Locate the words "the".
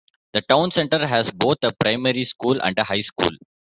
0.33-0.41